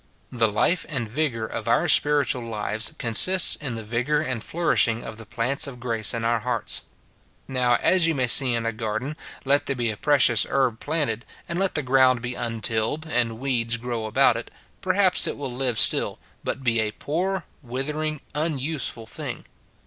The 0.31 0.47
life 0.47 0.83
and 0.89 1.07
vigour 1.07 1.45
of 1.45 1.67
our 1.67 1.87
spiritual 1.87 2.41
lives 2.41 2.91
consists 2.97 3.55
in 3.57 3.75
the 3.75 3.83
vigour 3.83 4.19
and 4.19 4.43
flourishing 4.43 5.03
of 5.03 5.17
the 5.19 5.27
plants 5.27 5.67
of 5.67 5.79
grace 5.79 6.11
in 6.11 6.25
our 6.25 6.39
hearts. 6.39 6.81
Now, 7.47 7.75
as 7.75 8.07
you 8.07 8.15
may 8.15 8.25
see 8.25 8.55
in 8.55 8.65
a 8.65 8.71
garden, 8.71 9.15
let 9.45 9.67
there 9.67 9.75
be 9.75 9.91
a 9.91 9.97
precious 9.97 10.43
herb 10.49 10.79
planted, 10.79 11.23
and 11.47 11.59
let 11.59 11.75
the 11.75 11.83
ground 11.83 12.19
be 12.23 12.33
untilled, 12.33 13.05
and 13.05 13.37
weeds 13.37 13.77
grow 13.77 14.07
about 14.07 14.37
it, 14.37 14.49
perhaps 14.81 15.27
it 15.27 15.37
will 15.37 15.53
live 15.53 15.77
still, 15.77 16.17
but 16.43 16.63
be 16.63 16.79
a 16.79 16.93
poor, 16.93 17.45
withering, 17.61 18.21
unuseful 18.33 19.05
thing. 19.05 19.45